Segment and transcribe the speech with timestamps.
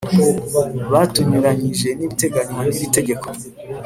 [0.91, 3.27] bitanyuranyije n’ibiteganywa n’iri tegeko